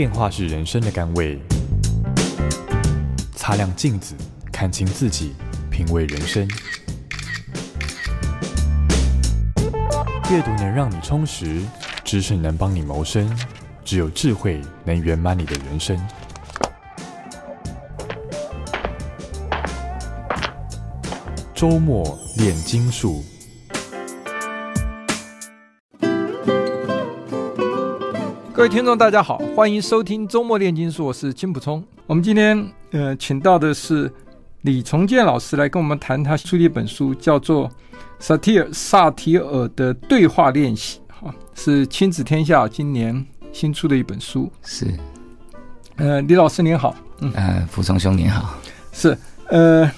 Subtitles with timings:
[0.00, 1.38] 变化是人生的甘味。
[3.36, 4.14] 擦亮镜子，
[4.50, 5.34] 看清自己，
[5.70, 6.48] 品味人生。
[10.30, 11.60] 阅读能让你充实，
[12.02, 13.30] 知识能帮你谋生，
[13.84, 16.00] 只有智慧能圆满你的人生。
[21.54, 23.22] 周末炼金术。
[28.60, 31.82] 各位听众，大家好，欢迎收听周末炼金术，我是金普聪。
[32.06, 34.12] 我们今天呃，请到的是
[34.60, 37.66] 李崇建老师来跟我们谈他出的一本书，叫做
[38.18, 44.52] 《萨提尔萨提尔的对话练习》，哈，是亲子天下今年新出的一本书。
[44.62, 44.86] 是，
[45.96, 48.58] 呃，李老师您好，嗯，呃，溥聪兄您好，
[48.92, 49.16] 是，
[49.48, 49.90] 呃，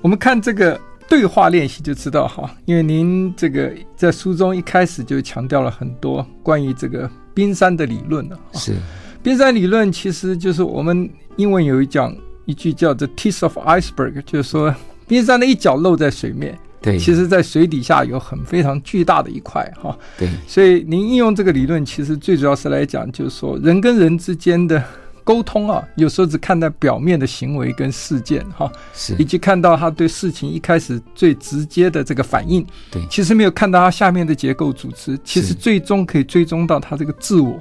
[0.00, 0.80] 我们看这个。
[1.06, 8.38] 对话练习就知道哈，因为您这个在书中一开始就强调了很多关于这个冰山的理论了。
[8.54, 8.74] 是，
[9.22, 14.74] 冰山理论其实就是我们英文有一讲一句叫做 tip of iceberg，就是说
[15.06, 19.98] 冰山的一角露在水面，对，其实在水底下有很非常巨大的一块哈。
[20.16, 24.82] 对，所以您应用这个理论，其实最主要是来讲，就是说人跟人之间的。
[25.24, 29.16] 沟通啊，有时候只看到表面的行为跟事件哈，是。
[29.18, 37.58] 以及看到他对事情一开始最直接的这个反应，对，其实没有看到他下面的结构组织，其实最终可以追踪到他这个自我，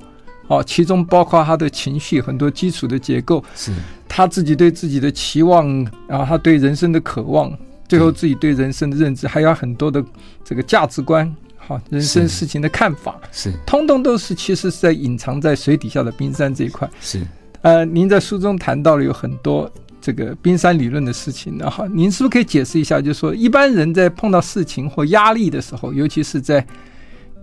[0.48, 3.72] 哦，其中包括他的情绪很多基础的结构，是。
[4.08, 5.68] 他自己对自己的期望，
[6.08, 7.52] 然后他对人生的渴望，
[7.88, 10.04] 最后自己对人生的认知，还有很多的
[10.44, 17.26] 这个价值观，好，人生事情的看法，是，通通都是其实是在隐藏在水底下的冰山这一块，是。
[17.64, 23.02] 呃，您在书中谈到了有很多这个冰山理论的事情，然后您是不是可以解释一下？
[23.02, 26.66] 就是说，一般人在碰到事情或压力的时候，尤其是在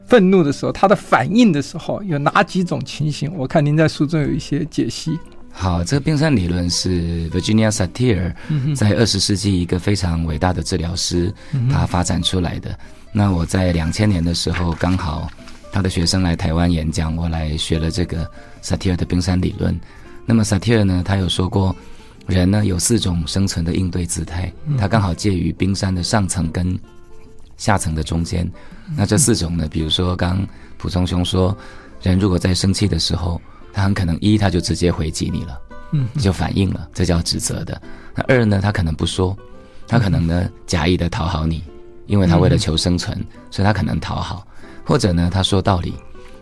[0.07, 3.33] 愤怒的时候，他的反应的时候，有哪几种情形？
[3.35, 5.19] 我看您在书中有一些解析。
[5.53, 8.35] 好，这个冰山理论是 Virginia Satir
[8.77, 11.33] 在二十世纪一个非常伟大的治疗师
[11.73, 12.79] 他发展出来的。
[13.11, 15.31] 那我在两千年的时候，刚好
[15.73, 18.31] 他的学生来台湾演讲，我来学了这个
[18.63, 19.75] Satir 的冰山理论。
[20.27, 21.75] 那么萨提尔呢，他有说过，
[22.27, 26.79] 人呢有四种生存的应对姿态，他刚好介于冰山的上层跟
[27.57, 28.49] 下层的中间。
[28.97, 30.47] 那这四种呢，比如说刚
[30.79, 31.57] 蒲松兄说，
[32.03, 33.41] 人如果在生气的时候，
[33.73, 35.61] 他很可能一他就直接回击你了，
[35.93, 37.81] 嗯，就反应了，这叫指责的。
[38.15, 39.37] 那二呢，他可能不说，
[39.87, 41.63] 他可能呢假意的讨好你，
[42.07, 43.17] 因为他为了求生存，
[43.51, 44.47] 所以他可能讨好，
[44.85, 45.95] 或者呢他说道理，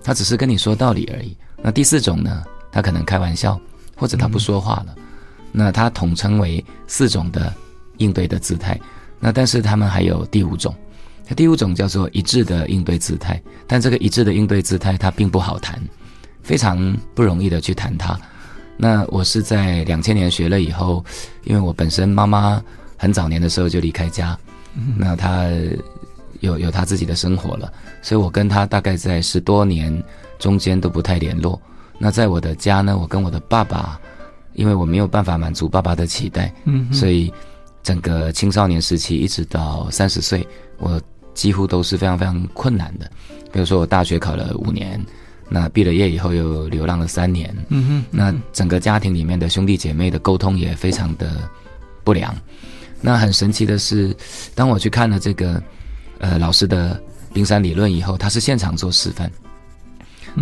[0.03, 1.37] 他只是跟你说道理而已。
[1.61, 3.61] 那第四种呢，他可能开玩笑。
[4.01, 4.95] 或者他不说话了，
[5.51, 7.53] 那他统称为四种的
[7.97, 8.79] 应对的姿态。
[9.19, 10.73] 那但是他们还有第五种，
[11.35, 13.43] 第五种叫做一致的应对姿态。
[13.67, 15.83] 但这个一致的应对姿态它并不好谈，
[16.45, 18.17] 非常不容易的去谈它。
[18.77, 21.05] 那我是在两千年学了以后，
[21.43, 22.63] 因为我本身妈妈
[22.97, 24.39] 很早年的时候就离开家，
[24.97, 25.49] 那她
[26.39, 30.01] 有有她自己的生活了，所以我跟她大概在十多年
[30.39, 31.61] 中间都不太联络。
[31.99, 34.01] 那在我的家呢，我跟我的爸爸，
[34.55, 37.33] 因为我没有办法满足爸爸的期待，嗯，所以
[37.83, 40.47] 整个青少年时期一直到三十岁，
[40.79, 41.01] 我
[41.35, 43.11] 几乎都是非常非常困难的。
[43.53, 45.05] 比如说我大学考了五年，
[45.49, 51.49] 那毕了业以后又流浪了三年，嗯哼，那整个家庭里面的兄弟姐妹的沟通也非常的
[52.05, 52.35] 不良。
[53.01, 54.15] 那很神奇的是，
[54.55, 55.63] 当我去看了这个
[56.19, 57.01] 呃老师的
[57.33, 59.31] 冰山理论以后，他是现场做示范。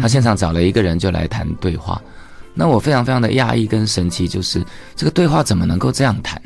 [0.01, 2.01] 他现场找了一个人就来谈对话，
[2.55, 4.65] 那我非常非常的讶异跟神奇，就是
[4.95, 6.41] 这个对话怎么能够这样谈？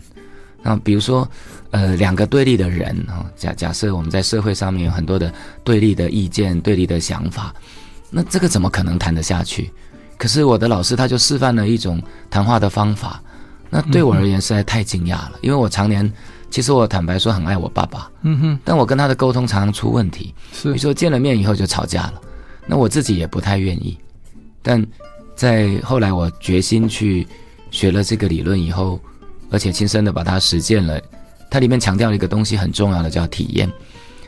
[0.62, 1.26] 那比如说，
[1.70, 5.32] 呃，两个对立的人啊，假假设我们在社会上面有很多的
[5.64, 7.54] 对立的意见、对立的想法，
[8.10, 9.70] 那这个怎么可能谈得下去？
[10.18, 13.22] 可是我的老师他就示范了一种谈话的方法，
[13.70, 16.12] 那对我而言实在太惊讶了，因为我常年
[16.50, 22.20] 其实我坦白说很爱我爸爸，嗯哼，但我跟他的沟通常常出问题，是，比如说见了面以后就吵架了。
[22.70, 23.98] 那我自己也不太愿意，
[24.62, 24.80] 但
[25.34, 27.26] 在后来我决心去
[27.72, 29.00] 学了这个理论以后，
[29.50, 31.02] 而且亲身的把它实践了，
[31.50, 33.68] 它里面强调了一个东西很重要的叫体验，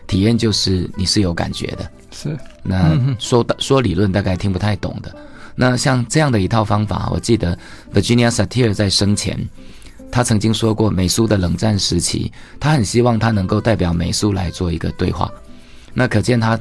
[0.08, 2.36] 体验就是你是有感觉的，是。
[2.64, 5.14] 那说说理论大概听不太懂的，
[5.54, 7.56] 那像这样的一套方法，我记得
[7.94, 9.38] Virginia Satir 在生前，
[10.10, 15.30] 他曾经说过，美苏的冷战时期，他很希望他能够代表美苏来做一个对话，
[15.94, 16.58] 那可见他。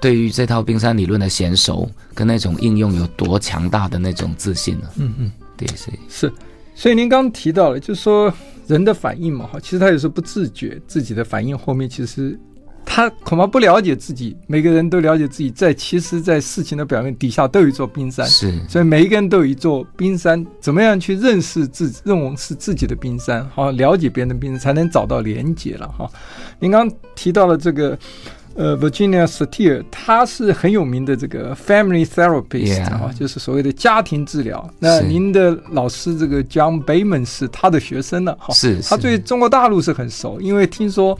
[0.00, 4.88] 对于这套冰山理论的娴熟跟那种应用有多强大的那种自信呢？
[4.96, 6.32] 嗯嗯，对，是是，
[6.74, 8.32] 所以您刚刚提到了，就是说
[8.66, 12.38] 人的反应嘛，哈，其实他有时候不自觉自己的反应后面其实
[12.84, 14.34] 他恐怕不了解自己。
[14.46, 18.26] 每个人都了解自己，在其实，在事情的表面底下都有一座冰山。
[18.26, 20.44] 是，所以每一个人都有一座冰山。
[20.60, 23.46] 怎么样去认识自己，认为是自己的冰山？
[23.50, 26.10] 好，了解别人的冰山，才能找到连接了哈。
[26.58, 27.98] 您刚提到了这个。
[28.56, 34.68] 呃，Virginia Satir，他是很有名的这个 family therapist 啊.就是所谓的家庭治疗。
[34.78, 41.16] 那您的老师这个 John Bayman 是他的学生呢，哈，是，他对中国大陆是很熟，因为听说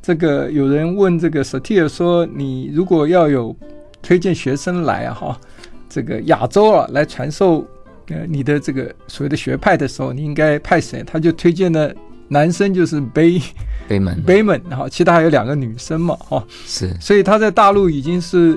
[0.00, 3.54] 这个有人问这个 Satir 说，你如果要有
[4.00, 5.40] 推荐学生来啊，哈，
[5.88, 7.66] 这个亚洲啊来传授
[8.08, 11.02] 呃你的这个所谓的学派的时候，你应该派谁？
[11.04, 11.92] 他就推荐了。
[12.32, 13.42] 男生就是 Bay
[13.88, 18.56] Bayman Bayman 哈，其他还有两个女生嘛，哈，是，所以他在大陆已经是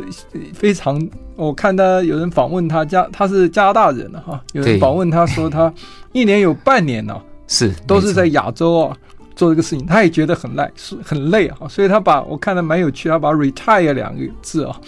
[0.53, 5.73] 非常，我看他有人访问他加，他是加拿大人了哈，有人访问他说他
[6.13, 8.97] 一年有半年呢，是都是在亚洲啊
[9.35, 14.79] 做这个事情，他也觉得很累，是很累哈，所以他把我看的蛮有趣，他把 retire 两个字啊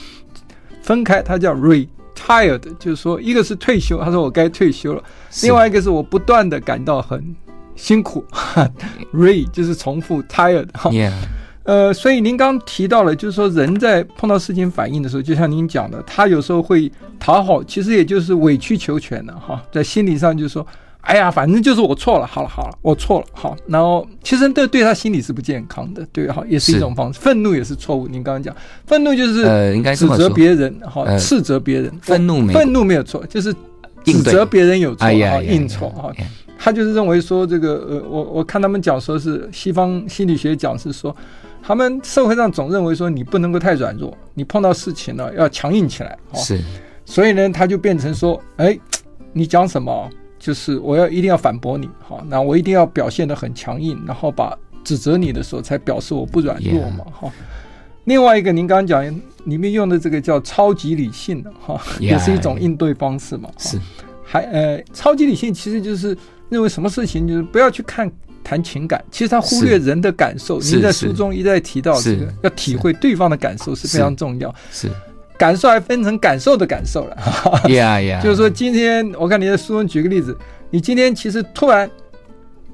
[0.83, 5.03] 分开，他叫 retired，就是说一个是退休，他说我该退休了，
[5.41, 7.35] 另外一个是我不断的感到很。
[7.75, 8.25] 辛苦，
[9.13, 11.11] re 就是重复，tired 哈，yeah.
[11.63, 20.65] 呃，所以您刚提到了，就是说人在碰到事情反应的时候，就像您讲的，他有时候会讨好，其实也就是委曲求全的哈，在心理上就是说，
[21.01, 28.07] 哎呀，反正就是我错了，好了好了，我错了，好，然后其实这对他心理是不健康的，对哈，也是一种方式，愤怒也是错误。
[28.07, 28.55] 您刚刚讲，
[28.85, 33.51] 愤怒就是呃，应该指责别人，哈、呃，斥责别人，愤怒没愤怒没有错，就是
[34.03, 36.11] 指责别人有错，哈，应错哈。
[36.57, 41.15] 他就是认为说这个呃，我我看他们讲说是西方心理学讲是说，
[41.61, 46.17] 他们社会上总认为说你不能够太软弱，你碰到事情呢要强硬起来。
[46.33, 46.59] 是，
[47.05, 48.79] 所以呢他就变成说，哎，
[49.33, 50.09] 你讲什么
[50.39, 57.31] 就是我要一定要反驳你，好，那我一定要表现得很强硬，然后把指责你的时候才表示我不软弱嘛，哈。
[58.05, 63.49] 另外一个您刚刚讲里面用的这个叫超级理性的哈，也是一种应对方式嘛。
[63.57, 63.77] 是，
[64.23, 66.17] 还呃超级理性其实就是。
[66.49, 68.11] 认为什么事情就是不要去看
[68.43, 70.59] 谈情感，其实他忽略人的感受。
[70.59, 74.53] 您在书中一再提到这个，要体会对方的感受是非常重要。
[74.71, 74.93] 是，是
[75.37, 77.17] 感受还分成感受的感受了。
[77.65, 78.21] Yeah, yeah.
[78.21, 80.37] 就是说，今天我看你在书中举个例子，
[80.69, 81.89] 你今天其实突然。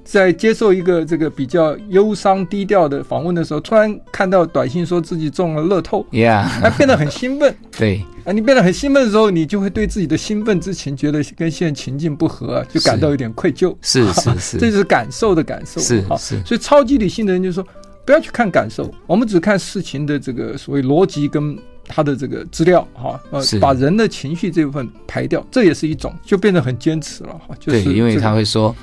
[0.03, 7.55] 在接受一个这个比较忧伤低调的访问的时候，突然看到短信说自己中了乐透，Yeah，还变得很兴奋。
[7.77, 13.75] 对啊，你变得很兴奋的时候，你就会对自己的兴奋之情觉得跟现在情境不合，就感到有点愧疚。
[13.81, 15.79] 是是 是，是，这就是感受的感受。
[15.79, 17.65] 是是，所以超级理性的人就说，
[18.05, 21.57] 不要去看感受，我们只看事情的这个所谓逻辑跟
[21.87, 27.55] 他的这个资料哈，呃，把人的情绪这部分排掉，这也是一种，就变得很坚持了哈。
[27.59, 28.75] 就是对，因为他会说。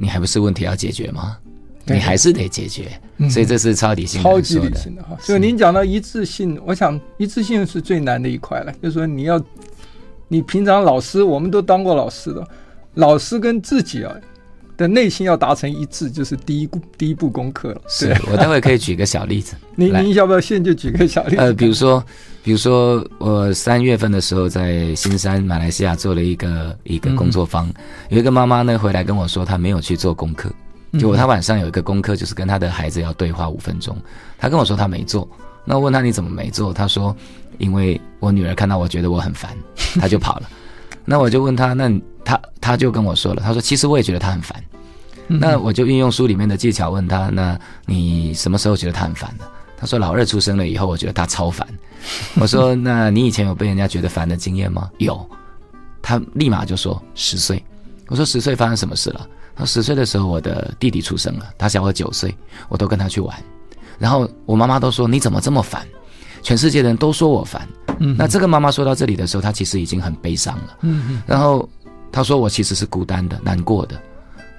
[0.00, 1.36] 你还不是问题要解决吗？
[1.84, 2.88] 你还是得解决，
[3.18, 5.16] 嗯、所以这是超理性的、超级理性的哈。
[5.20, 8.72] 所以您讲到一致性，我想一致性是最难的一块了。
[8.82, 9.42] 就是说，你要，
[10.28, 12.46] 你平常老师，我们都当过老师的，
[12.94, 14.14] 老师跟自己啊
[14.80, 17.80] 的内心要达成一致，就是第一步第一步功课了。
[17.86, 21.36] 是我待会可以举个小例子， 您您要不要现在就举个小例子？
[21.36, 22.02] 呃，比如说。
[22.42, 27.70] 比如说，我三月份的时候在新山马来西亚做了一个一个工作坊，
[28.08, 30.50] 有一个妈妈呢回来跟我说，她没有去做功课，
[30.94, 33.94] 结果她晚上有一个功课，就是跟她的孩子要对话五分钟，
[34.38, 35.28] 她跟我说她没做，
[35.66, 36.72] 那我问她你怎么没做？
[36.72, 37.14] 她说
[37.58, 39.54] 因为我女儿看到我觉得我很烦，
[40.00, 40.48] 她就跑了。
[41.04, 41.92] 那我就问她，那
[42.24, 44.64] 她她就跟我说了，她说其实我也觉得她很烦，
[45.38, 49.44] 那我就运用书里面的技巧问他，那你什么时候觉得他很烦的？
[49.76, 51.66] 他说：“老二出生了以后，我觉得他超烦。”
[52.36, 55.26] 我说：“那你以前有被人家觉得烦的经验吗？”有。
[56.02, 57.64] 他立马就说：“十岁。”
[58.08, 62.34] 我说：“十岁发生什么事了？”他说：“十岁的时候，我的弟弟出生了，他小我九岁，
[62.68, 63.34] 我都跟他去玩。
[63.98, 65.86] 然后我妈妈都说：‘你怎么这么烦？’
[66.42, 67.66] 全世界的人都说我烦。
[68.00, 68.14] 嗯。
[68.18, 70.76] 那这个妈妈说到这里的时候，她其实已经很悲伤了。
[70.82, 71.22] 嗯。
[71.26, 71.66] 然后
[72.12, 73.98] 她说：‘我其实是孤单的，难过的。’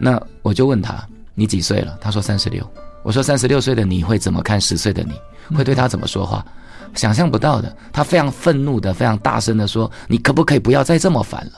[0.02, 2.68] 那我就问他：‘你几岁了？’他说：‘三十六。’
[3.04, 5.14] 我说三十六岁的你会怎么看十岁的你？
[5.56, 6.46] 会对他怎么说话？
[6.94, 11.52] 想象不到的，他非常愤怒的，非常大声的说：“你可不可以不要再这么烦了？”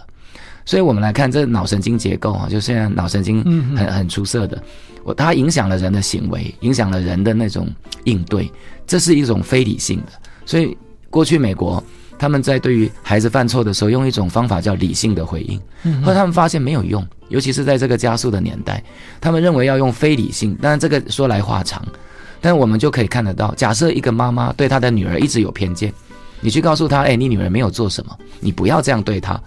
[0.64, 3.44] 所以，我们来看这脑神经结构啊，就现在脑神经
[3.76, 4.62] 很很出色的，
[5.04, 7.68] 我它影响了人的行为，影响了人的那种
[8.06, 8.50] 应对，
[8.88, 10.12] 这是一种非理性的。
[10.46, 10.78] 所以，
[11.10, 11.84] 过去美国。
[12.24, 15.60] 他们在对于孩子犯错的时候，用一种方法叫理性的回应，
[16.02, 18.82] 后来他们发现没有用，尤其是在这个加速的年代，
[19.20, 20.56] 他们认为要用非理性。
[20.62, 21.86] 当然，这个说来话长，
[22.40, 25.94] 但我们就可以看得到，假设一个妈妈对她的女儿一直有偏见，
[26.40, 29.38] 你去告诉她，哎，你女儿没有做什么，你不要这样对她，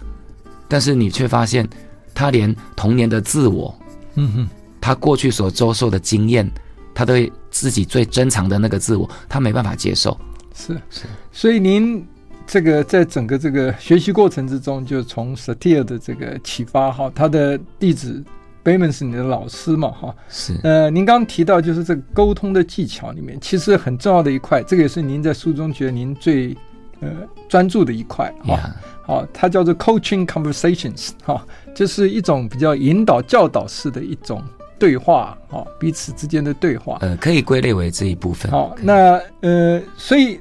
[0.67, 1.67] 但是你却发现，
[2.13, 3.75] 她连童年的自我，
[4.13, 6.47] 嗯哼，她过去所遭受的经验，
[6.93, 10.15] 她对自己最珍藏的那个自我，她没办法接受。
[10.53, 12.07] 是是，所以您
[12.47, 18.23] 这个在整个这个学习过程之中，就从 Satir 的这个启发哈，他的弟子
[18.63, 20.15] 贝门是你的老师嘛哈？
[20.29, 20.57] 是。
[20.63, 26.55] 呃，您刚刚提到就是这个沟通的技巧里面，其实很重要的一块，这个也是您在书中觉得您最
[27.01, 27.09] 呃
[27.49, 28.57] 专注的一块哈。
[29.03, 34.41] 好它叫做 coaching conversations 哈，就是一种比较引导教导式的一种。
[34.79, 38.51] 对话啊，彼此之间的对话，呃，可以归类为这一部分。
[38.51, 40.39] 好，那呃，所以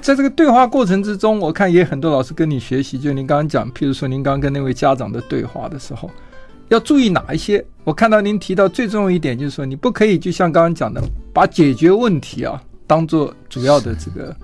[0.00, 2.98] 在这个对话过程之中，我看也很多老师跟你学习。
[2.98, 6.10] 就您刚刚讲，譬如说您刚刚跟那位家长的对话的时候，
[6.68, 7.64] 要注意哪一些？
[7.84, 14.34] 我看到您提到最重要一点，就是说你不可以就像刚刚讲的，把解决问题啊当做主要的这个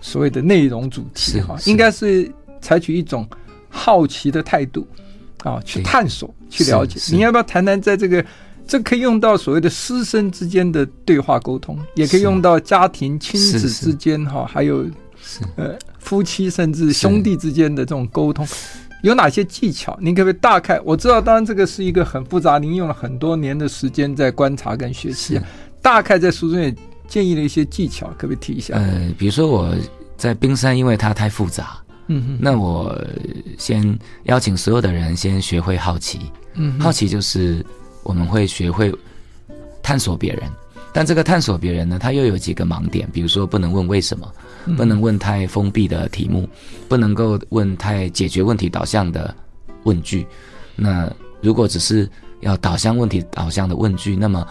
[0.00, 3.26] 所谓的内容主题哈，应该是采取一种
[3.68, 4.86] 好奇的态度
[5.42, 7.00] 啊，去探索、去了解。
[7.14, 8.24] 你要不要谈谈在这个？
[8.68, 14.84] 这可以用到所谓的师生之间的对话沟通，也可以用到家庭亲子之间哈，还有
[15.56, 18.46] 呃夫妻甚至兄弟之间的这种沟通，
[19.02, 19.98] 有哪些技巧？
[20.02, 20.78] 您可不可以大概？
[20.84, 25.40] 我知道，当然这个是一个很复杂，您用了很多年的时间在观察跟学习。
[25.80, 26.74] 大概在书中也
[27.08, 28.74] 建议了一些技巧，可不可以提一下？
[28.74, 29.74] 呃，比如说我
[30.18, 32.94] 在冰山，因为它太复杂，嗯哼，那我
[33.56, 36.20] 先邀请所有的人先学会好奇，
[36.54, 37.64] 嗯，好奇就是。
[38.08, 38.90] 我们会学会
[39.82, 40.50] 探索别人，
[40.94, 44.32] 但这个探索别人呢，他又有几个盲点，比如说不能问为什么，
[44.78, 46.48] 不能问太封闭的题目，
[46.88, 49.34] 不能够问太解决问题导向的
[49.82, 50.26] 问句。
[50.74, 51.12] 那
[51.42, 52.08] 如果只是
[52.40, 54.46] 要导向问题导向的问句，那么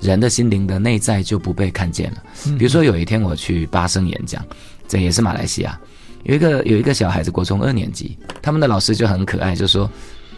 [0.00, 2.22] 人的心灵的内在就不被看见了。
[2.58, 4.42] 比如说有一天我去巴生演讲，
[4.88, 5.78] 这也是马来西亚，
[6.22, 9.90] 有一个有一个小孩子，国中二年级，他们的老师就很可爱，就说：“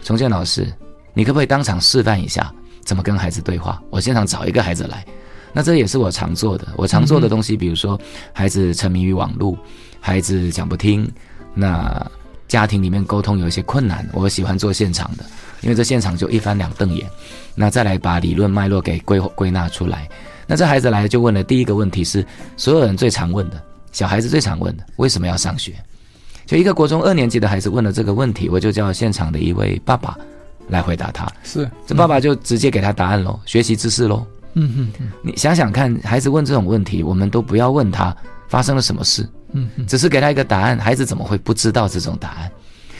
[0.03, 0.67] 重建老师。”
[1.17, 2.53] 你可不可以当场示范一下
[2.85, 3.81] 怎么跟孩子对话？
[3.89, 5.03] 我现场找一个孩子来，
[5.51, 6.67] 那这也是我常做的。
[6.75, 7.99] 我常做的东西，比如说
[8.31, 9.57] 孩子沉迷于网络，
[9.99, 11.11] 孩子讲不听，
[11.55, 12.05] 那
[12.47, 15.25] 家庭里面沟通有一些困难，我喜欢做现场的，
[15.61, 17.09] 因为这现场就一翻两瞪眼，
[17.55, 20.07] 那再来把理论脉络给归归纳出来。
[20.45, 22.23] 那这孩子来就问了第一个问题是
[22.57, 23.59] 所有人最常问的，
[23.91, 25.73] 小孩子最常问的，为什么要上学？
[26.45, 30.15] 就一个国中二年级的孩子问了这个问题，我就叫现场的一位爸爸。
[30.67, 34.25] 来回答他，是这爸爸就直接给他答案喽，学习知识喽。
[34.53, 38.15] 嗯嗯嗯，你想想看，孩子问这种问题，我们都不要问他
[38.47, 42.51] 发生了什么事，嗯，只是给他一个答案，孩子怎么会不知道这种答案？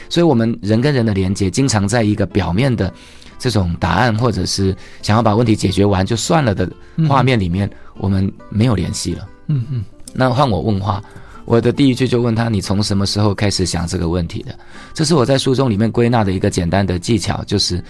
[0.08, 2.92] 所以，我们人跟人的连接，经常在一个表面的
[3.38, 6.70] 这种答案，或者是想要把问题解决完就算了的
[7.08, 9.28] 画面里面，我们没有联系了。
[9.48, 9.84] 嗯嗯，
[10.14, 11.02] 那换我问话。
[11.48, 14.54] 我的第一句就问他：“你从什么时候开始想这个问题的？”
[14.92, 17.82] 这是我在书中里面归纳的一个简单的技巧，就是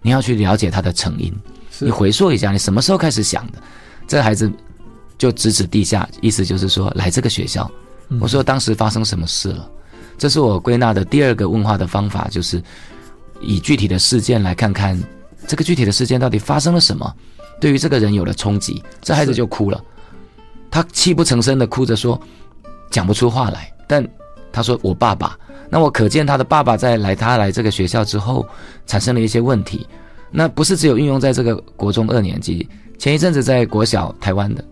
[0.00, 1.30] 你要去了解他的成因。
[1.78, 3.58] 你回溯一下，你什么时候开始想的？
[4.08, 4.50] 这个孩子
[5.18, 7.70] 就指指地下，意思就是说来这个学校。
[8.18, 9.70] 我说当时发生什么事了？
[10.16, 12.62] 这是我归纳的第二个问话的方法，就是
[13.42, 14.98] 以具体的事件来看看
[15.46, 17.14] 这个具体的事件到底发生了什么，
[17.60, 18.82] 对于这个人有了冲击。
[19.02, 19.78] 这孩子就哭了，
[20.70, 22.18] 他泣不成声的哭着说。
[22.92, 24.06] 讲不出话来，但
[24.52, 25.36] 他说我爸爸，
[25.68, 28.46] 那我可见他的爸爸在来他来这个学校之后
[28.86, 29.84] 产生了一些问题，
[30.30, 32.68] 那不是只有运用在这个国中二年级，
[32.98, 34.62] 前一阵子在国小台湾的。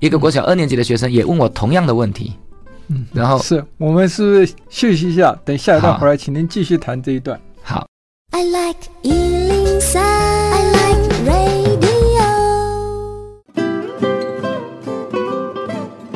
[0.00, 2.32] 一个国小二年级的学生也问我同样的问题，
[2.88, 7.40] 嗯，然后是我们是不是休息一下，等下一段回来，请您继续谈这一段。
[7.62, 7.86] 好。
[8.32, 10.49] I like 103,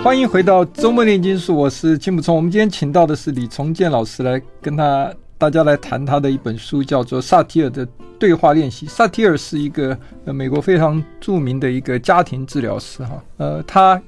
[0.04, 2.36] 欢迎回到周末炼金术，我是金溥聪。
[2.36, 8.86] 我们今天请到的是李崇建老师来跟他大家来谈他的一本书，叫做《萨提尔的对话练习》。
[8.90, 14.00] 萨提尔是一个呃美国非常著名的一个家庭治疗师哈，呃，他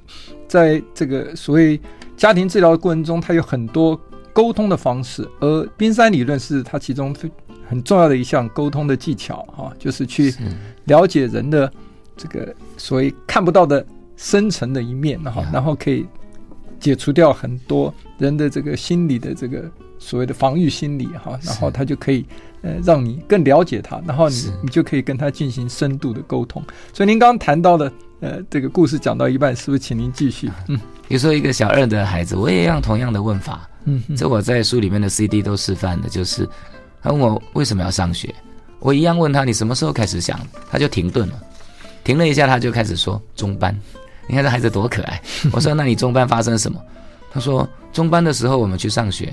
[0.46, 1.80] 在这个所谓
[2.14, 3.98] 家庭治疗的过程中，他有很多
[4.34, 7.30] 沟通的方式，而冰山理论是他其中非
[7.66, 10.34] 很重要的一项沟通的技巧哈，就是去
[10.84, 11.72] 了解人的
[12.18, 13.82] 这个所谓看不到的。
[14.16, 16.06] 深层的一面，哈，然后可以
[16.80, 22.24] 解除掉很多人的这个心理的这个所谓的防御心理，哈，然后他就可以
[22.62, 26.62] 呃让你更了解他，然后你你就可以跟他进行深度的沟通。
[26.92, 30.50] 所以您刚刚谈到的呃这个故事讲到一半，是不是请您继续？
[30.68, 36.48] 嗯，比如说一个小二的孩子，我也用同样的问法，嗯，这我在书里面的 CD 都示范的，就是
[37.02, 38.34] 他问我为什么要上学，
[38.80, 40.38] 我一样问他你什么时候开始想，
[40.70, 41.42] 他就停顿了，
[42.04, 43.78] 停了一下，他就开始说中班。
[44.28, 45.20] 你看这孩子多可爱！
[45.52, 46.80] 我说：“那你中班发生什么？”
[47.32, 49.32] 他说：“中班的时候我们去上学，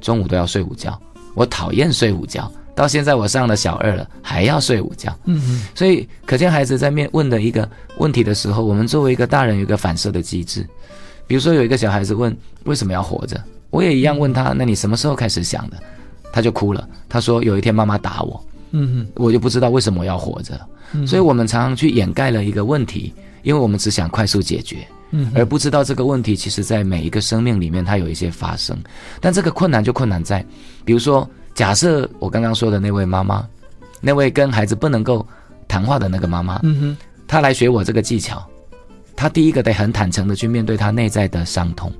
[0.00, 0.98] 中午都要睡午觉。
[1.34, 5.16] 我讨厌睡午觉，到现在我上了小二了，还要睡午觉。
[5.26, 7.68] 嗯嗯，所以可见孩子在面问的一个
[7.98, 10.66] 问题的时候，我们作为一个大人有一个反射的机制。
[11.26, 13.38] 比如说有一个小孩子问为什么要活着，
[13.70, 15.76] 我也一样问他，那你什么时候开始想的？
[16.32, 20.58] 他就哭了，他说有一天妈妈打我，嗯嗯，我就不知道为什么要活着。
[21.06, 23.12] 所以我们常常去掩盖了一个问题，
[23.46, 24.78] 因为我们只想快速解决。
[25.12, 28.76] 嗯，而不知道这个问题，其实在每一个生命里面，它有一些发生。
[29.20, 30.44] 但这个困难就困难在，
[30.84, 33.46] 比如说，假设我刚刚说的那位妈妈，
[34.00, 35.24] 那位跟孩子不能够
[35.68, 36.96] 谈话的那个妈妈，嗯哼，
[37.28, 38.44] 她来学我这个技巧，
[39.14, 41.92] 她第一个得很坦诚的去面对她内在的伤痛，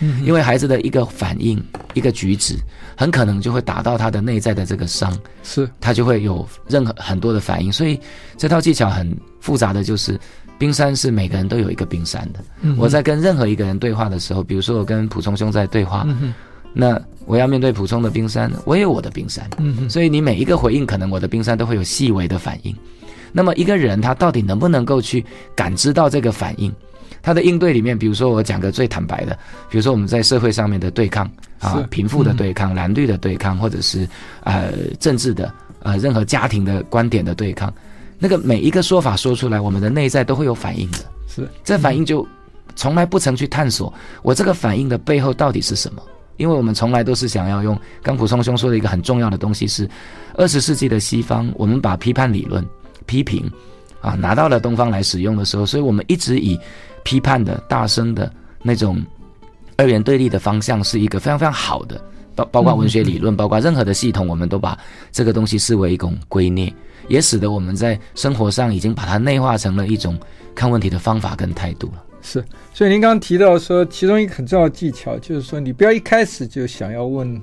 [0.00, 2.56] 嗯，因为孩子的一个反应、一个举止，
[2.96, 7.70] 很可能就会打到他的内在的这个伤，是，他就会有任何很多的反应。
[7.70, 8.00] 所以
[8.38, 10.18] 这套技巧很复杂的就是。
[10.58, 12.40] 冰山是每个人都有一个冰山的。
[12.62, 16.32] 嗯、我在跟任何一个人对话的时候，比如说我跟普聪兄在对话，嗯、
[16.72, 19.48] 那我要面对普聪的冰山，我也有我的冰山。
[19.58, 22.74] 嗯、所以你每一个回应，可能我的冰山都会有细微的反应。
[23.32, 25.24] 那么一个人他到底能不能够去
[25.56, 26.72] 感知到这个反应？
[27.20, 29.36] 他的应对里面，比如说我讲个最坦白的，
[29.70, 34.06] 比如说我们在社会上面的对抗啊，贫富的对抗、蓝绿的对抗，或者是
[34.42, 34.70] 呃
[35.00, 37.72] 政治的呃任何家庭的观点的对抗。
[38.24, 40.98] 那个每一个说法说出来，我们的内在都会有反应的。
[41.28, 42.26] 是，这反应就
[42.74, 46.02] 从来不曾去探索我这个反应的背后到底是什么，
[46.38, 49.86] 因为我们从来都是想要用刚普松兄说的一个很重要的东西是，
[50.36, 52.66] 二十世纪的西方，我们把批判理论、
[53.04, 53.44] 批评
[54.00, 56.58] 啊拿到了东方来使用的时候，所以我们一直以
[57.02, 59.04] 批判的、大声的那种
[59.76, 62.02] 二元对立的方向是一个非常非常好的，
[62.34, 64.78] 包包括文学理论，包括任何的系统，我们都把
[65.12, 66.72] 这个东西视为一种归臬。
[67.06, 70.18] 也使得我们在生活上已经把它内化成了一种
[70.54, 72.02] 看问题的方法跟态度了。
[72.22, 77.38] 是，所以您刚刚提到说，其中一个很重要的技巧就是说，你不要一开始就想要问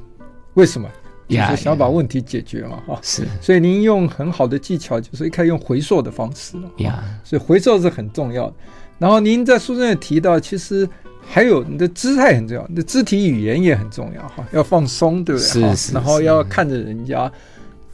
[0.55, 0.89] 为什么，
[1.29, 2.99] 就是想要把问题解决嘛，哈。
[3.03, 3.27] 是。
[3.39, 6.57] 所以您用很好的技巧，就是一开始用回溯的方式。
[6.77, 7.03] 呀。
[7.23, 8.55] 所以回溯是很重要的。
[8.97, 10.89] 然后您在书中也提到，其实
[11.31, 15.47] 还有你的姿态很重要，你的肢体语言也很重要，哈，要放松，对不对？
[15.47, 15.93] 是是，是。
[15.93, 17.31] 然后要看着人家。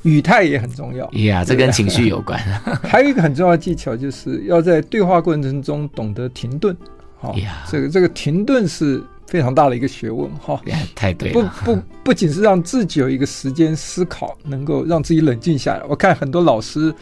[0.03, 2.39] 语态也很重要，呀，这跟情绪有关。
[2.81, 6.73] 还有一个很重要的技巧，就是要在对话过程中懂得停顿。
[7.17, 7.35] 好，
[7.69, 10.29] 这个这个停顿是非常大的一个学问。
[10.35, 10.61] 哈，
[10.95, 11.53] 太对了。
[11.65, 15.83] 不不，不仅是让自己有一个时间思考，能够让自己冷静下来。
[15.89, 16.93] 我看很多老师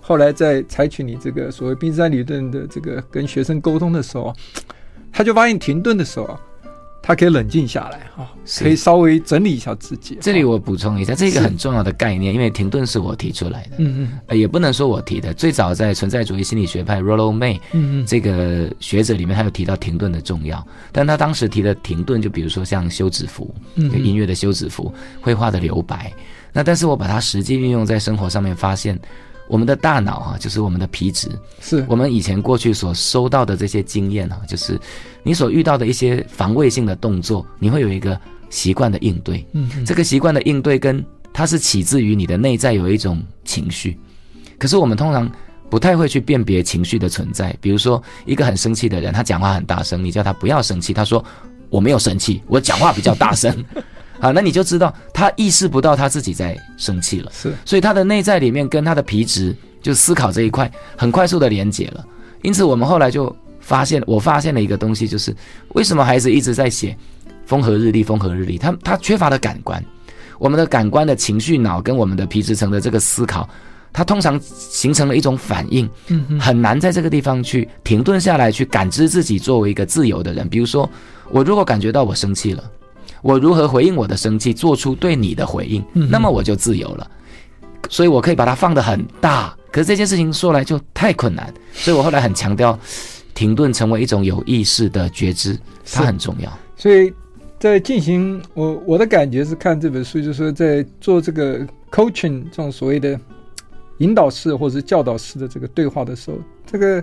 [0.00, 4.34] 后来在采取你这个所谓冰山理论的这个跟学生沟通的时候，
[5.12, 6.38] 他就发现停顿的时候。
[7.04, 10.16] 他可以冷静下来哈，可以稍微整理一下自己。
[10.20, 15.34] 这里我补充一下，这个很重要的概念，因为停顿是我提出来的，嗯嗯，也不能说我提的。
[15.34, 17.58] 最早在存在主义心理学派 Rollo May，
[18.06, 20.64] 这个学者里面，他有提到停顿的重要。
[20.92, 26.12] 但他当时提的停顿，就比如说像休止符，嗯，音乐的休止符，绘画的留白。
[26.52, 28.96] 那但是我把它实际运用在生活上面，发现。
[29.52, 31.28] 我们的大脑啊，就是我们的皮质，
[31.60, 34.80] 是我们以前过去所收到的这些经验啊，就是
[35.22, 39.46] 你所遇到的一些防卫性的动作，你会有一个习惯的应对。
[39.52, 43.98] 嗯，这个习惯的应对跟它是起自于你的内在有一种情绪，
[44.58, 45.30] 可是我们通常
[45.68, 47.54] 不太会去辨别情绪的存在。
[47.60, 51.22] 比如说，一个很生气的人，他讲话很大声，你叫他不要生气，他说
[51.68, 53.54] 我没有生气，我讲话比较大声。
[54.22, 62.06] 好，那你就知道他意识不到他自己在生气了，是，所以他的内在里面跟他的皮质就思考这一块很快速的连接了。
[62.42, 65.34] 因此，我们后来就发现，我发现了一个东西，就是
[65.70, 66.96] 为什么孩子一直在写
[67.46, 69.84] 风和日丽，风和日丽，他他缺乏了感官。
[70.38, 73.48] 我们的感官的情绪脑跟我们的皮质层的这个思考，
[73.92, 80.48] 它通常形成了一种反应，嗯，很难在这个地方去停顿下来，去感知自己作为一个自由的人。
[80.48, 80.88] 比如说，
[81.28, 82.62] 我如果感觉到我生气了。
[83.22, 87.10] 我如何回应我的生气，做出对你的回应，那么我就自由了。
[87.88, 92.78] 所以我可以把它放得很大，可是这件事情说来就太困难，所以我后来很强调，
[93.34, 95.58] 停顿成为一种有意识的觉知，
[95.90, 96.52] 它很重要。
[96.76, 97.12] 所以
[97.58, 103.18] 在进行我我的感觉是看这本书，就是说在做这个 coaching 这种所谓的
[103.98, 107.02] 引导式或者是教导式的这个对话的时候，这个。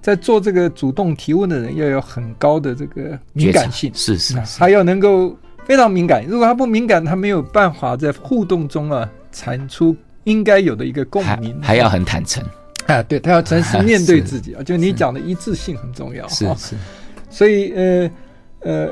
[0.00, 6.24] 在做这个主动提问的人要有很高的这个敏感性，是是，是，他要能够非常敏感。
[6.26, 11.58] 如果他不敏感，他没有办法在互动中啊产出应该有的一个共鸣。
[11.60, 12.44] 还，还要很坦诚
[12.86, 14.62] 啊，对，他要诚实面对自己啊。
[14.64, 16.76] 就你讲的一致性很重要，是是。
[17.28, 18.10] 所以呃
[18.60, 18.90] 呃，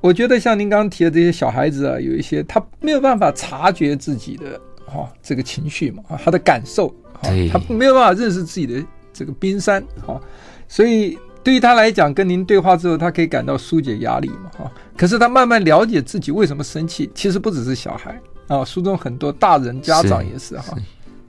[0.00, 6.86] 我觉得像您刚刚提的这些小孩子啊，有一些他没有办法察觉自己的哈、哦、这个情绪嘛，他的感受，
[7.22, 8.80] 哦、他没有办法认识自己的
[9.14, 10.20] 这个冰山，哈、哦。
[10.68, 14.72] 所以对于他来讲，跟您对话之后，他可以感到疏解压力嘛，哈。
[14.96, 20.76] 可是他慢慢了解自己为什么生气，其实不只是小孩，啊，书中很多大人家长也是哈，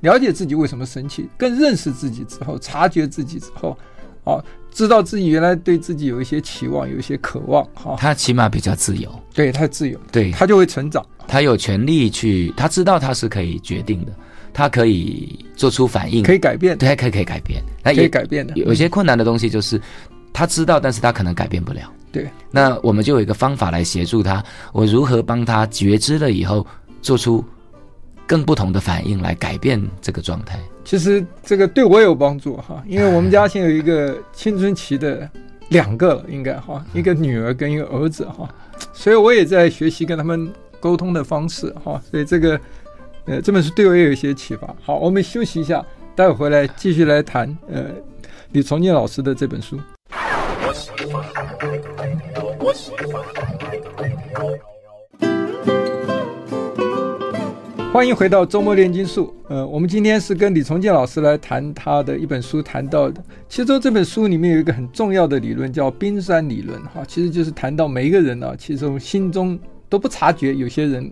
[0.01, 3.77] 了解自己为什么生气，更认识自己之后，察觉自己之后，
[4.23, 7.95] 啊，知道自己原来对自己有一些期望，有一些渴望哈。
[7.97, 11.05] 他起码比较自由，对他自由，对他就会成长。
[11.27, 14.11] 他有权利去，他知道他是可以决定的，
[14.57, 18.55] 他可以做出反应，可以改变，对，他可以可以改变，可以改变的。
[18.55, 19.79] 有些困难的东西就是
[20.31, 21.91] 他知道，但是他可能改变不了。
[22.09, 24.41] 对，那我们就有一个方法来协助他，
[24.71, 26.65] 我如何帮他觉知了以后，
[27.01, 27.43] 做出
[28.25, 30.57] 更不同的反应来改变这个状态。
[30.85, 35.29] 其实这个对我有帮助哈，因为我们家现在有一个青春期的
[35.67, 38.49] 两个了，应该哈，一个女儿跟一个儿子哈，
[38.93, 40.49] 所以我也在学习跟他们。
[40.77, 42.59] 沟通的方式哈，所以这个
[43.27, 44.75] 呃这本书对我也有一些启发。
[44.83, 45.83] 好，我们休息一下，
[46.15, 47.85] 待会回来继续来谈呃
[48.51, 49.79] 李崇建老师的这本书。
[57.91, 59.33] 欢迎回到周末炼金术。
[59.47, 69.57] 呃，我们今天是跟李崇建老师来谈他的一本书，谈到的其中这本书里面有一个很重要的理论，叫冰山理论哈，其实就是谈到每一个人呢、啊，其实我们心中。
[69.87, 71.09] 都不察觉，有些人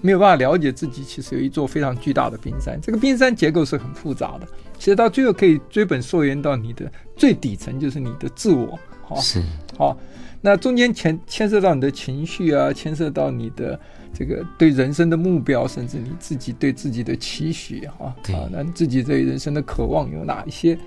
[0.00, 2.78] 没有办法了解自己，其实有一座非常巨大的冰山。
[2.80, 4.46] 这个冰山结构是很复杂的，
[4.78, 8.78] 其实到最后可以追本溯源到你的最底层，就是你的自我。
[9.02, 9.42] 好，是
[9.76, 9.98] 好，
[10.40, 13.78] 那中间牵牵涉到你的情绪啊，牵涉到你的
[14.12, 20.78] 这个对人生的目标，甚至你自己对自己的期许，哈，啊，那自己对人生的渴望有哪一些？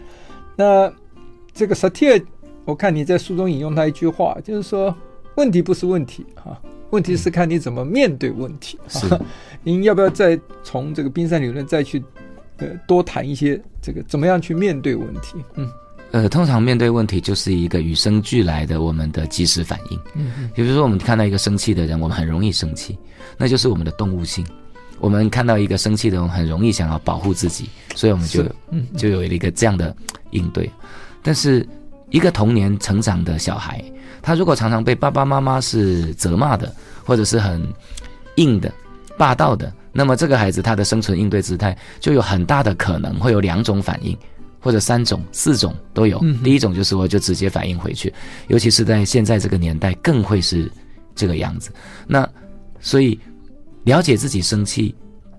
[0.56, 0.92] 那
[1.54, 2.22] 这个萨提尔，
[2.64, 4.96] 我看你在书中引用他一句话，就是说，
[5.36, 6.62] 问题不是问题，哈。
[6.92, 8.78] 问题是看你怎么面对问题。
[8.88, 9.08] 是，
[9.64, 12.02] 您要不要再从这个冰山理论再去，
[12.58, 15.38] 呃，多谈一些这个怎么样去面对问题？
[15.56, 15.70] 嗯，
[16.12, 20.00] 呃，通常面对问题就是一个与生俱来的我们的即时反应。
[20.16, 20.52] 嗯嗯。
[20.54, 22.98] 比如说，我们看到一个生气的人，我们很容易生气，
[23.38, 24.46] 那就是我们的动物性。
[25.00, 29.96] 我们看到一个生气的人，很容易想要保护自己，所以我们就嗯就有了一个这样的
[30.30, 30.70] 应对。
[31.24, 31.68] 但是，
[32.12, 33.84] 一个童年成长的小孩。
[34.22, 36.72] 他如果常常被爸爸妈妈是责骂的，
[37.04, 37.68] 或者是很
[38.36, 38.72] 硬的、
[39.18, 44.16] 霸道的，那么这个孩子他的生存应对姿态就有很大的可能会有两种反应，
[44.60, 46.24] 或者三种、四种都有。
[46.44, 48.14] 第一种就是我就直接反应回去，
[48.48, 50.72] 尤其是在现在这个年代更会是
[51.16, 51.72] 这个样子。
[52.06, 52.30] 那
[52.80, 53.20] 所以
[53.86, 54.94] 了解自己生气，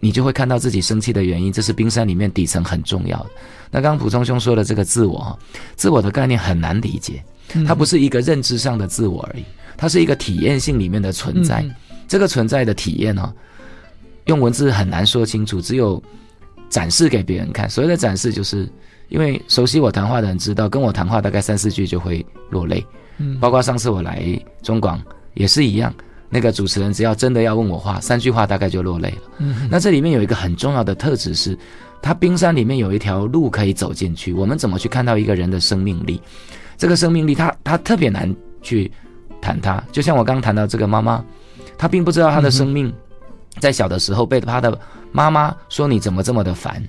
[0.04, 3.30] 你就会看到自己生气的原因，这是冰山里面底层很重要的。
[3.70, 5.38] 那刚刚普通兄说的这个自我，
[5.76, 7.22] 自我的概念很难理解。
[7.64, 9.44] 它不是一个认知上的自我而已，
[9.76, 11.64] 它是一个体验性里面的存在。
[12.08, 13.32] 这个存在的体验呢，
[14.24, 16.02] 用文字很难说清楚，只有
[16.68, 17.70] 展示给别人看。
[17.70, 18.68] 所谓的展示，就是
[19.08, 22.84] 因为熟悉我谈话的人知道，跟我谈话大概三四句就会落泪。
[23.18, 24.20] 嗯，包括上次我来
[24.62, 25.00] 中广
[25.34, 25.94] 也是一样，
[26.34, 29.22] 那个主持人只要真的要问我话，三句话大概就落泪了。
[29.36, 31.56] 嗯，那这里面有一个很重要的特质是，
[32.00, 34.32] 它冰山里面有一条路可以走进去。
[34.32, 36.18] 我们怎么去看到一个人的生命力？
[36.78, 38.90] 这个生命力他，他他特别难去
[39.42, 39.82] 谈他。
[39.92, 41.22] 就像我刚刚谈到这个妈妈，
[41.76, 42.90] 她并不知道她的生命，
[43.60, 44.76] 在小的时候被她的
[45.12, 46.82] 妈妈说你怎么这么的烦，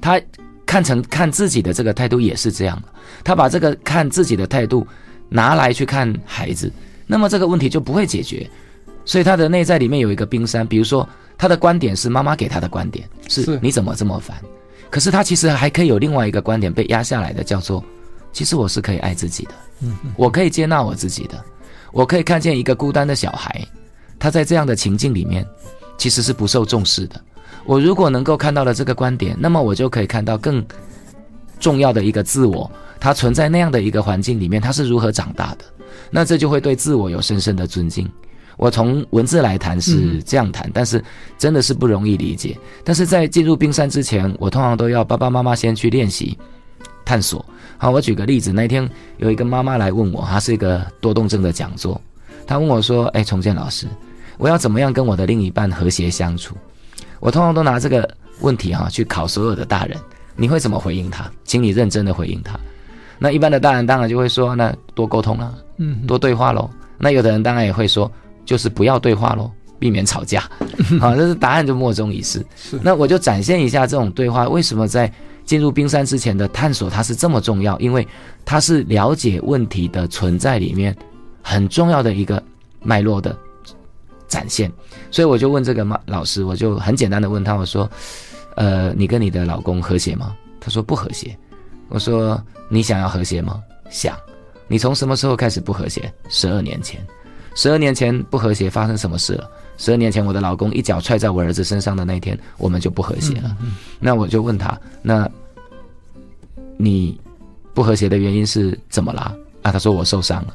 [0.00, 0.18] 她
[0.64, 2.88] 看成看自己的这个态度也是这样的。
[3.22, 4.86] 她把这个看自己的态度
[5.28, 6.72] 拿来去看孩子，
[7.06, 8.48] 那么这个问题就不会解决。
[9.10, 14.40] 所以他的内在里面有一个冰山，比如说他的观点是妈妈给他的观点是你怎么这么烦，
[14.88, 17.84] 可是他其实还可以有另外一个观点被压下来的，叫做。
[18.32, 21.44] 其实我是可以爱自己的，嗯，我可以接纳我自己的，
[21.90, 23.66] 我可以看见一个孤单的小孩，
[24.16, 25.44] 他在这样的情境里面，
[25.98, 27.20] 其实是不受重视的。
[27.64, 30.64] 我如果能够看到了这个观点，那么我就可以看到更
[31.58, 32.70] 重要的一个自我，
[33.00, 35.64] 他存在那样的一个环境里面，他是如何长大的。
[36.12, 38.08] 那这就会对自我有深深的尊敬。
[38.60, 41.02] 我从文字来谈是这样谈，但是
[41.38, 42.54] 真的是不容易理解。
[42.84, 46.38] 但是在进入冰山之前，我通常都要爸爸妈妈先去练习
[47.02, 47.42] 探索。
[47.78, 51.98] 好，我举个例子，那天有一个妈妈来问我，她是一个多动症的讲座，
[52.46, 53.86] 她问我说：“哎，重建老师，
[54.36, 56.54] 我要怎么样跟我的另一半和谐相处？”
[57.18, 58.06] 我通常都拿这个
[58.40, 59.96] 问题哈去考所有的大人，
[60.36, 61.24] 你会怎么回应他？
[61.44, 62.60] 请你认真的回应他。
[63.18, 66.68] 那一般的大人当然就会说：“那多沟通了，嗯，多对话喽。”
[67.02, 68.10] 那有的人当然也会说
[68.44, 70.48] ：“就是不要对话喽，避免吵架。
[71.00, 72.44] ”好，这是答案就莫衷一是。
[72.56, 75.12] 是，那我就展现一下这种对话为什么在。
[75.46, 78.06] 进入冰山之前的探索，它是这么重要，因为
[78.44, 80.96] 它是了解问题的存在里面
[81.42, 82.40] 很重要的一个
[82.82, 83.36] 脉络的
[84.28, 84.70] 展现。
[85.10, 87.90] 所以我就问这个妈老师，我就很简单的问他，我说
[88.54, 91.36] ：“呃，你跟你的老公和谐吗？”他说：“不和谐。”
[91.88, 94.16] 我说：“你想要和谐吗？”想。
[94.68, 96.12] 你从什么时候开始不和谐？
[96.28, 97.04] 十二年前。
[97.54, 99.50] 十二年前不和谐发生什么事了？
[99.76, 103.56] 十二年前我的老公一脚踹在我儿子身上的那一天，我们就不和谐了。
[103.98, 105.28] 那我就问他，那
[106.76, 107.18] 你
[107.74, 109.34] 不和谐的原因是怎么啦？
[109.62, 110.54] 啊，他说我受伤了。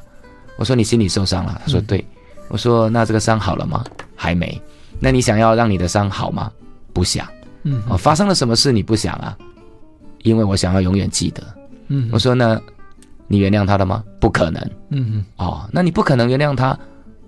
[0.56, 1.60] 我说你心里受伤了？
[1.64, 1.98] 他说对。
[1.98, 3.84] 嗯、我说那这个伤好了吗？
[4.14, 4.60] 还没。
[4.98, 6.50] 那你想要让你的伤好吗？
[6.92, 7.26] 不想。
[7.64, 9.36] 嗯，哦，发生了什么事你不想啊？
[10.22, 11.42] 因为我想要永远记得。
[11.88, 12.60] 嗯，我说那，
[13.28, 14.04] 你原谅他了吗？
[14.20, 14.62] 不可能。
[14.90, 15.24] 嗯嗯。
[15.36, 16.78] 哦，那你不可能原谅他，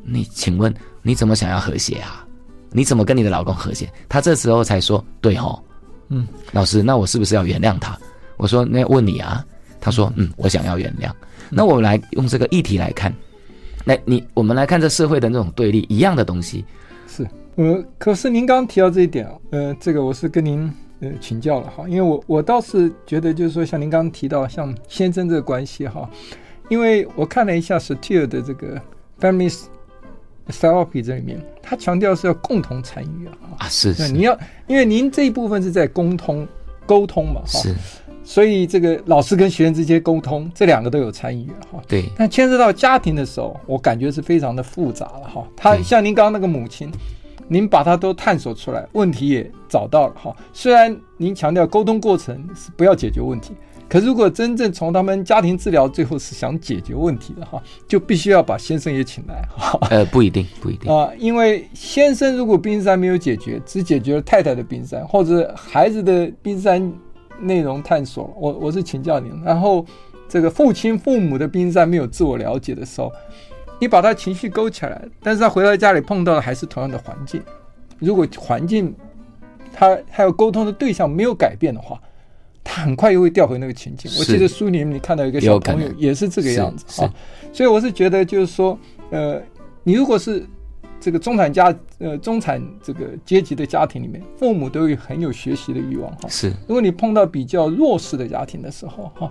[0.04, 2.24] 你请问你怎么想要和谐啊？
[2.70, 3.90] 你怎么跟你的老公和谐？
[4.08, 5.58] 他这时候才说对哦。
[6.08, 7.98] 嗯，老师，那我是不是要原谅他？
[8.36, 9.44] 我说那问你啊。
[9.80, 11.08] 他说嗯，我想要原谅。
[11.48, 13.14] 那我们来用这个议题来看，
[13.84, 16.64] 那你我们来看这社会的那种对立一样的东西。
[17.06, 17.26] 是。
[17.54, 26.08] 呃，可是您刚刚提到这一点啊，呃，这个我是跟您呃请教了哈，因为我我倒是觉得就是说，像您刚刚提到像先生这个关系哈，
[26.68, 28.80] 因为我看了一下 Satir 的这个
[29.20, 29.54] Family
[30.48, 36.46] Therapy 这里面，他强调是要共同参与啊，啊是是，你要因为您这一部分是在沟通
[36.84, 37.74] 沟通嘛哈，是，
[38.24, 46.90] 所以这个老师跟学生之间沟通，这两个都有参与哈，对，但牵涉到家庭的时候，我感觉是非常的复杂了哈，他像您刚刚那个母亲。
[47.48, 50.36] 您把它都探索出来，问题也找到了哈。
[50.52, 53.54] 虽然您强调沟通过程是不要解决问题，
[53.88, 59.78] 可如果真正从他们家庭治疗最后是想解决问题的哈，就必须要把先生也请来哈。
[59.90, 66.92] 呃，不一定，不一定啊，因为先生如果冰山没有解决，只解决了太太的冰山或者孩子的冰山
[67.40, 69.86] 内容探索，我我是请教您，然后
[70.28, 73.10] 这个父亲父母的冰山没有自我了解的时候。
[73.80, 77.42] 你把他情绪勾起来，但是他回到家里碰到的还是同样的环境。
[77.98, 78.94] 如果环境
[79.72, 82.00] 他还有沟通的对象没有改变的话，
[82.64, 84.10] 他很快又会掉回那个情境。
[84.18, 87.14] 我记得书里面你看到一个小朋友也是这个样子啊，
[87.52, 88.78] 所以我是觉得就是说，
[89.10, 89.40] 呃，
[89.84, 90.44] 你如果是
[91.00, 96.28] 这个中产家呃中产这个阶级的家庭里面，父母都有很有学习的欲望哈。
[96.28, 99.30] 是，如果你碰到比较弱势的家庭的时候哈。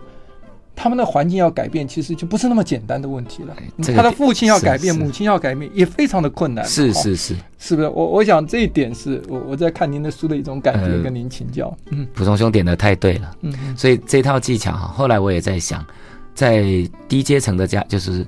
[0.77, 3.55] 他们的环境要改变，其实就不是那么简单的问题了。
[3.95, 6.63] 他的父亲要改变，母亲要改变，也非常的困难。
[6.65, 7.87] 是是是，是不是？
[7.89, 11.75] 我我想这一点是我我在看您的书的一种感觉，跟您请教。
[11.89, 13.35] 嗯，普通兄点的太对了。
[13.41, 15.83] 嗯，所以这套技巧哈，后来我也在想，
[16.35, 16.63] 在
[17.09, 18.25] 低阶层的家就是。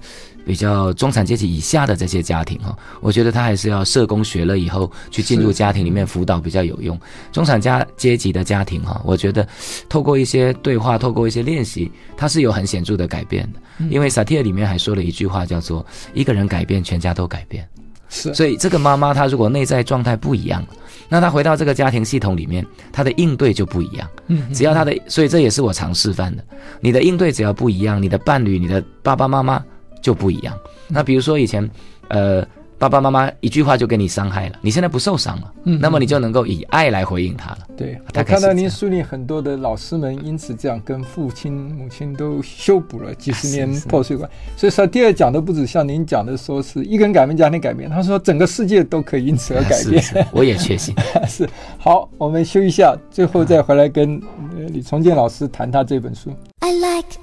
[0.49, 6.99] 比较中产阶级以下的这些家庭哈，我觉得他还是要社工学了以后去进入家庭里面辅导比较有用。
[7.31, 9.47] 中产家阶级的家庭哈，我觉得
[9.87, 13.59] 透过一些对话，透过一些练习，它是有很显著的改变的。
[13.91, 15.85] 因为萨提尔里面还说了一句话，叫做
[16.15, 17.63] “一个人改变，全家都改变”。
[18.09, 20.65] 是，所以这个妈妈她如果内在状态不一样，
[21.09, 24.09] 那她回到这个家庭系统里面，她的应对就不一样。
[24.25, 26.43] 嗯，只要她的，所以这也是我常示范的。
[26.81, 29.63] 你的应对只要不一样，你的伴侣、你的爸爸妈妈。
[30.01, 30.57] 就不一样。
[30.87, 31.69] 那比如说以前，
[32.07, 32.45] 呃，
[32.79, 37.57] 爸爸妈妈一句话就给你伤害了，你现在不受伤了，嗯，那么你就能够以爱来回应他了。
[37.75, 44.37] 对，我看到您书里很多的老师们因此这样跟父亲母亲都修补了几十年破碎关系。
[44.55, 50.01] 所以说，第二讲的不止像您讲的说是一个人改变家庭改变，他说整个世界都可以因此而改变。
[50.01, 50.95] 是是 我也确信。
[51.27, 51.49] 是。
[51.77, 54.21] 好，我们休一下，最后再回来跟
[54.69, 56.31] 李崇建老师谈他这本书。
[56.59, 57.19] I like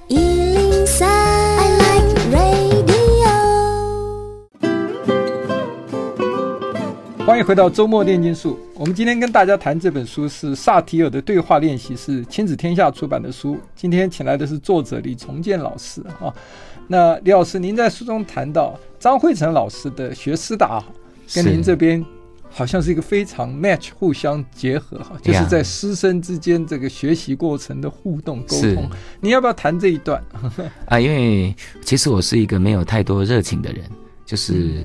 [7.37, 8.59] 欢迎回到周末炼金术。
[8.73, 13.59] 我们今天跟大家谈这本书是萨提尔的对话练习，是亲子天下出版的书。
[13.75, 16.33] 今天请来的是作者李崇建老师啊。
[16.89, 20.83] 那李老师，您在书中谈到张惠成老师的学思达，
[21.35, 22.03] 跟您这边
[22.49, 28.89] 好像是一个非常 match，互相结合哈，就是在师生之间这个学习过程的互动沟通。
[29.21, 30.25] 你要不要谈这一段？
[30.89, 33.85] 啊，因为其实我是一个没有太多热情的人，
[34.25, 34.55] 就是。
[34.55, 34.85] 嗯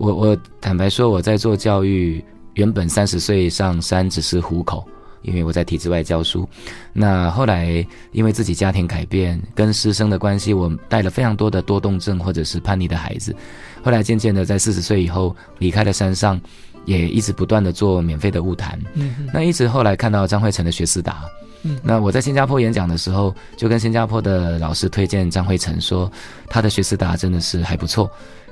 [0.00, 4.82] 我我坦白说，我在做教育，原本三十岁上山只是糊口，
[5.20, 6.48] 因为我在体制外教书。
[6.94, 13.36] 那后来因为自己家庭改变，跟师生的关系，我带了非常多的多动症或者是叛逆的孩子。
[13.82, 16.40] 后来渐渐的在四十岁以后离开了山上，
[16.86, 18.80] 也一直不断的做免费的物谈。
[18.94, 21.26] 嗯，那一直后来看到张惠成的学思达，
[21.62, 26.10] 嗯，那我在新加坡演讲的时候，就跟新加坡的老师推荐张惠成说，
[26.48, 28.10] 他的学思达真的是还不错。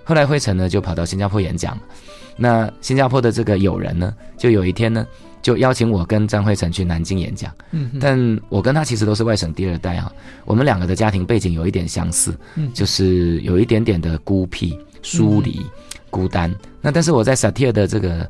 [0.08, 1.78] 后来慧成呢就跑到新加坡演讲，
[2.34, 5.06] 那新加坡的这个友人呢，就有一天呢
[5.42, 7.54] 就邀请我跟张惠成去南京演讲。
[7.72, 10.10] 嗯，但我跟他其实都是外省第二代啊，
[10.46, 15.60] 我们两个的家庭背景有一点相似，嗯，就是有一点点的孤僻、疏离、
[16.08, 16.50] 孤单。
[16.80, 18.26] 那但是我在萨提尔的这个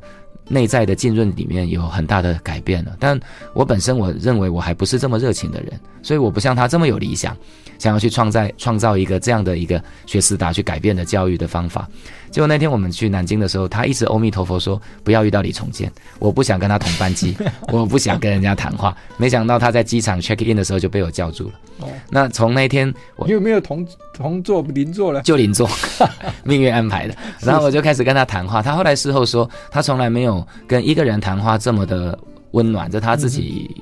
[0.49, 2.97] 内在的浸润里面有很大的改变了。
[2.99, 3.17] 但
[3.53, 7.37] 我本身我认为我还不是这么热情的人，所以我不像他这么有理想，
[7.79, 11.89] 想要去创造创造一个这样的一个学思达去改变的教育的方法。
[12.29, 17.35] 结果那天我们去南京的时候，他一直阿弥陀佛说不要遇到李重建，我不想跟他同班机，
[17.73, 18.95] 我不想跟人家谈话。
[19.17, 21.53] 没想到他在机场 check in 的时候就被我叫住了。
[21.79, 25.23] 哦，那从那天我你有没有同同座邻座了？
[25.23, 25.67] 就邻座，
[26.43, 27.15] 命运安排的。
[27.39, 32.17] 然后我就开始跟他谈话，他后来事后说他从来没有跟一个人谈话这么的
[32.51, 33.75] 温暖，这他自己。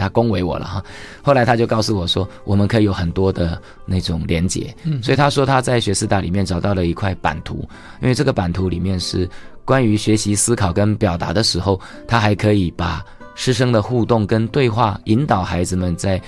[0.00, 0.82] 嗯他恭维我了哈，
[1.22, 7.68] 后来他就告诉我说，我们可以有很多的那种连接，嗯，所以他说他在学思达里面找到了一块版图，
[8.00, 9.28] 因为这个版图里面是
[9.64, 16.20] 关于学习思考跟表达的时候，他还可以把师生的互动跟对话引导孩子们在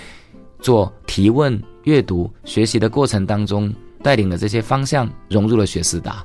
[0.61, 6.22] 做提问、阅读、学习的过程当中，带领的这些方向融入了学思达，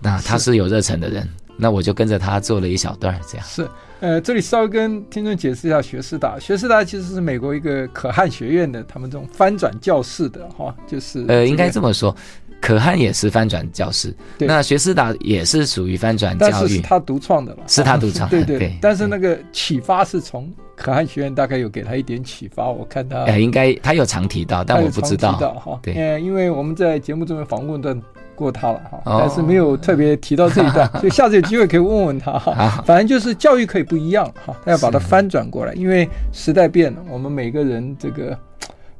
[0.00, 3.68] 那他是有热忱的人，那我就跟着他做了一小段这样是。
[4.00, 6.36] 呃，这里稍微跟听众解释一下学士达。
[6.36, 12.12] 学士达其实是美国一个可汗学院的，他们这种翻转教室的哈，就是、这个、呃，应该这么说，
[12.60, 18.58] 可汗也是翻转教室，那学士达也是属于翻转教育，但是是他独创的了，是他独创的，对 对。
[18.58, 25.78] 对但是那个启发是从可汗学院大概有给他一点启发，我看他，呃，应该他有常提到，但我不知道哈。
[25.80, 27.96] 对，呃，因为我们在节目中有访问的。
[28.42, 32.82] 过他了哈，但是没有特别提到这一段，哦、 所以下次有机会可以问问他哈。
[32.84, 38.36] 反正就是教育可以不一样哈，他要把它翻转过来，因为时代变了，我们每个人这个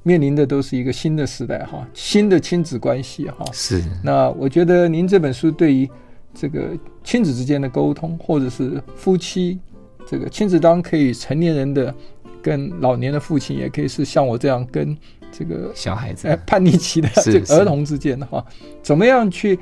[0.05, 3.45] 面临的都是一个新的时代哈，新的亲子关系哈。
[3.53, 3.83] 是。
[4.03, 5.91] 那我觉得您这本书对于
[6.33, 6.71] 这个
[7.03, 9.59] 亲子之间的沟通，或者是夫妻
[10.07, 11.93] 这个亲子当中可以成年人的
[12.41, 14.97] 跟老年的父亲，也可以是像我这样跟。
[15.33, 18.45] 这个小孩子，哎，叛逆期的这个儿童之间的哈，
[18.83, 19.59] 怎么样去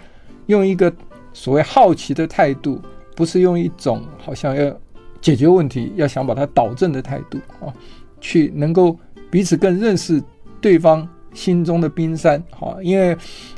[0.46, 0.92] 用一个
[1.32, 2.82] 所谓好奇的态度，
[3.14, 4.76] 不是用一种好像要
[5.20, 7.72] 解决问题、要想把它导正的态度啊，
[8.20, 8.98] 去能够
[9.30, 10.20] 彼此更认识
[10.60, 12.76] 对方心中的冰山哈。
[12.82, 13.16] 因为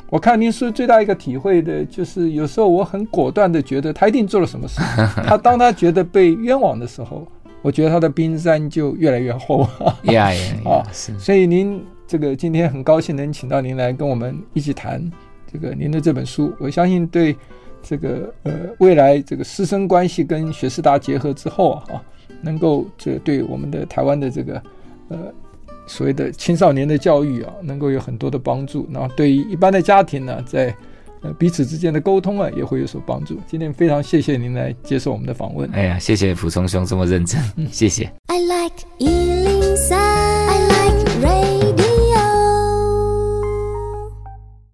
[0.09, 4.79] 我看您书最大一个体会的就是，有时候我很果断的觉得他一定做了什么事，
[5.25, 7.27] 他当他觉得被冤枉的时候，
[7.63, 9.67] 我觉得他的冰山就越来越厚。
[10.03, 11.83] 呀呀，啊，是，所以您。
[12.13, 15.01] 这个今天很高兴能请到您来跟我们一起谈
[15.51, 17.35] 这个您的这本书，我相信对
[17.81, 21.99] 这个呃未来这个师生关系跟学士达结合之后啊，
[22.39, 24.61] 能够这对我们的台湾的这个
[25.09, 25.17] 呃
[25.87, 28.87] 所谓的青少年的教育啊，能够有很多的帮助。
[28.91, 30.71] 然后对于一般的家庭呢，在
[31.21, 33.39] 呃彼此之间的沟通啊，也会有所帮助。
[33.47, 35.67] 今天非常谢谢您来接受我们的访问。
[35.71, 38.07] 哎呀，谢谢蒲松兄这么认真，谢谢。
[38.27, 38.85] I like